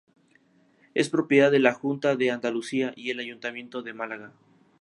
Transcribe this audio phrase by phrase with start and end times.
[0.95, 4.33] Es propiedad de la Junta de Andalucía y el Ayuntamiento de Málaga.